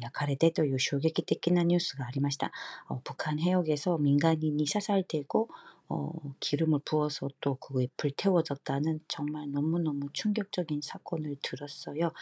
[0.00, 2.52] 焼かれてという衝撃的なニュースがありました。
[2.88, 5.48] 북한해역에서민간인이사살되고
[5.88, 12.12] 어, 기름을 부어서 또 그거에 불태워졌다는 정말 너무너무 충격적인 사건을 들었어요.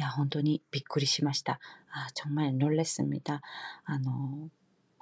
[0.00, 1.58] 야, 혼돈이 비꾸리시마시다.
[1.92, 3.40] 아, 정말 놀랬습니다.
[3.84, 4.48] 아, 너,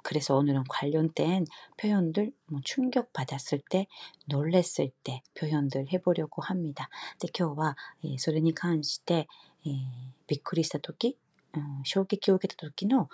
[0.03, 1.45] 그래서 오늘은 관련된
[1.77, 3.87] 표현들, 뭐 충격받았을 때,
[4.27, 6.89] 놀랬을 때 표현들 해보려고 합니다.
[7.19, 9.27] で今日は、えー、それに関して、
[9.65, 9.73] えー、
[10.27, 11.17] びっくりした時、
[11.53, 13.09] 어, 衝撃を受けた時の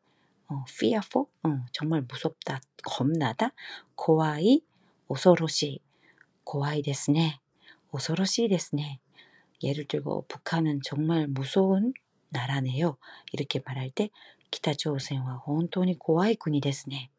[0.50, 3.52] 어, fearful, 어, 정말 무섭다, 겁나다,
[3.96, 4.62] 고와이,
[5.08, 5.80] 오서로시,
[6.44, 7.40] 고와이 데스네,
[7.92, 9.00] 오서로시 데스네.
[9.64, 11.94] 예를 들고 북한은 정말 무서운
[12.30, 12.98] 나라네요.
[13.31, 14.10] 이렇게 말할 때
[14.50, 17.11] 기타朝鮮は 혼돈이 怖い国ですね.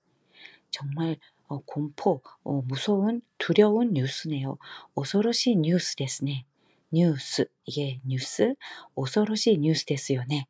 [0.72, 4.58] 정말 어, 공포, 어, 무서운, 두려운 뉴스네요.
[4.96, 6.46] 恐ろしい 뉴스ですね.
[6.92, 8.56] 뉴스, 이게 뉴스,
[8.96, 10.48] 恐ろしい 뉴스ですよね.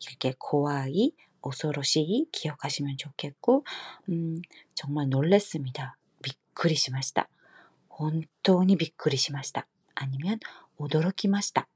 [0.00, 3.64] 이렇게 怖い, 恐ろしい 기억하시면 좋겠고,
[4.08, 4.42] 음,
[4.74, 5.96] 정말 놀랬습니다.
[6.22, 7.28] びっくりしました.
[7.88, 9.66] 本当にびっくりしました.
[9.94, 10.40] 아니면
[10.78, 11.68] 驚きました.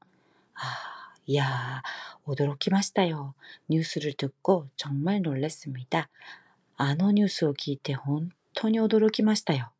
[0.54, 0.97] 아,
[1.28, 1.82] 이야,
[2.26, 3.34] 驚きましたよ.
[3.69, 6.08] 뉴스를 듣고 정말 놀랐습니다.
[6.76, 9.70] あのニュースを聞いて本当に驚きましたよ.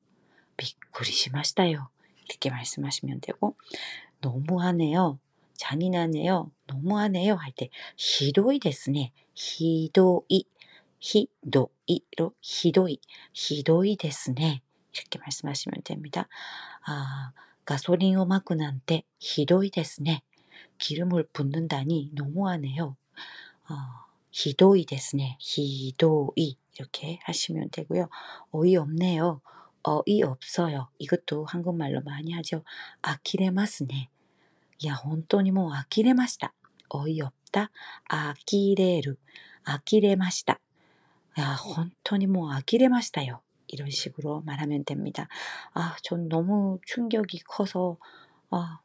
[0.57, 1.91] びっくりしましたよ.
[2.29, 3.57] 이렇게 말씀하시면 되고
[4.21, 5.19] 너무하네요.
[5.57, 6.51] 잔인하네요.
[6.67, 7.37] 너무하네요.
[7.37, 9.13] 할 때 히도이 ですね.
[9.35, 10.45] 히도이.
[11.01, 12.99] 히도이로 히도이.
[13.33, 14.63] 히도이 ですね.
[14.95, 16.29] 이렇게 말씀하시면 됩니다.
[16.87, 17.33] 아,
[17.65, 20.23] 가솔린をまくなんて 히도이 ですね.
[20.78, 22.96] 기름을 붓는다니 너무하네요.
[23.70, 23.76] 어,
[24.32, 25.38] 히도이 데스네.
[25.40, 28.10] 히도이 이렇게 하시면 되고요.
[28.52, 29.42] 어이없네요.
[29.84, 30.90] 어이없어요.
[30.98, 32.64] 이것도 한국말로 많이 하죠.
[33.02, 34.10] 아키레마스네.
[34.86, 36.54] 야, 혼돈이 뭐 아키레마시다.
[36.90, 37.70] 어이없다.
[38.06, 39.16] 아키레루.
[39.64, 40.60] 아키레마시다.
[41.40, 43.42] 야, 혼돈이 뭐 아키레마시다요.
[43.68, 45.28] 이런 식으로 말하면 됩니다.
[45.74, 47.98] 아, 전 너무 충격이 커서
[48.50, 48.80] 아,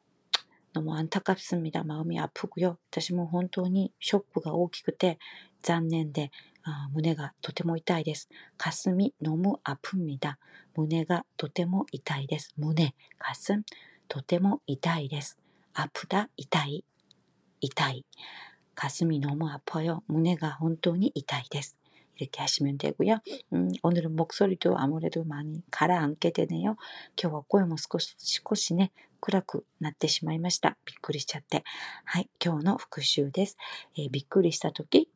[0.74, 1.84] 너무 안타깝습니다.
[1.84, 2.78] 마음이 아프고요.
[2.92, 5.18] 私も本当にショックが大きくて
[5.62, 6.32] 残念で
[6.64, 8.30] 아, 문해가 とても痛いです.
[8.58, 10.36] 가슴이 너무 아픕니다.
[10.76, 12.54] 문해가 とても痛いです.
[12.58, 13.64] 문해, 가슴
[14.08, 15.38] とても痛いです.
[15.74, 16.84] 아프다, 痛い,
[17.62, 18.06] 痛い.
[18.76, 20.04] 가슴이 너무 아파요.
[20.08, 21.76] 문해가 本当に痛いです.
[22.18, 23.20] 이렇게 하시면 되고요.
[23.54, 26.76] 음, 오늘은 목소리도 아무래도 많이 가라앉게 되네요.
[27.18, 28.92] 今日は声も少し少しね、
[29.24, 30.78] 暗くなってしまいました。
[30.86, 31.64] びっくりしちゃって。
[32.06, 33.58] はい、今日の復習です。
[33.98, 35.10] えー、びっくりしたとき、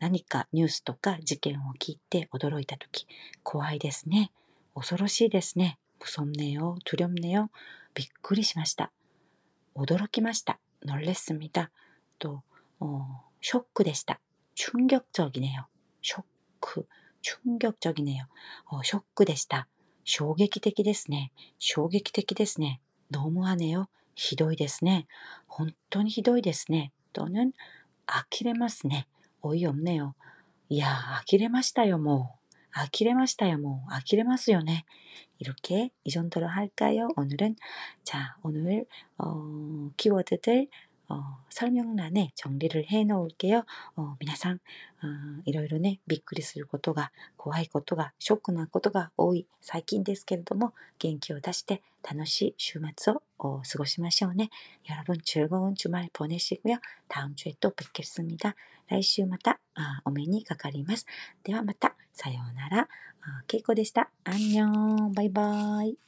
[0.00, 3.06] 何かニュースとか事件を聞いて驚いたとき、
[3.42, 4.30] 怖いですね。
[4.74, 5.78] 恐ろしいですね。
[6.00, 7.50] 무섭네 요、 두렵네 요。
[7.94, 8.92] びっくりしました。
[9.74, 10.58] 驚きました。
[10.84, 11.70] 놀랬습니 다。
[12.18, 12.42] と、
[13.40, 14.20] ショックでした。
[14.54, 15.66] 충격적이네 요。
[16.02, 16.24] ショッ
[16.60, 16.86] ク、
[17.22, 18.26] 충격적이네 요。
[18.82, 19.68] ショックでした。
[20.08, 21.32] 衝撃的ですね。
[21.58, 22.80] 衝撃的ですね。
[23.10, 23.88] 너무하네 요。
[24.14, 25.06] ひどいですね。
[25.46, 26.92] 本当にひどいですね。
[27.12, 29.06] 또는아키레마스ね。
[29.42, 30.14] おい없네 요。
[30.68, 32.44] いやあきれましたよ、もう。
[32.72, 33.82] あきれましたよ, 뭐.
[33.88, 34.84] 아키레마스 요ね.
[35.38, 37.08] 이렇게 이 정도로 할까요?
[37.16, 37.56] 오늘은
[38.02, 38.86] 자, 오늘
[39.18, 40.68] 어, 키워드들
[41.08, 43.64] 어, 설명란에 정리를 해 놓을게요.
[43.96, 44.60] 어, 皆さん
[45.02, 48.12] 어, いろいろね、びっくりすることが怖いことが
[49.16, 54.50] 多い最近ですけれども、元気を出して楽しい週末を過ごしましょうね。
[54.88, 56.78] 여러분 즐거운 주말 보내시고요.
[57.08, 58.54] 다음 주에 또 뵙겠습니다.
[58.88, 61.06] 来週また 아, お目にかかります。
[61.42, 62.88] ではまた、さようなら。
[63.22, 64.10] あ、けいこでした。
[64.24, 65.12] あんにょん。
[65.12, 66.07] バイバイ。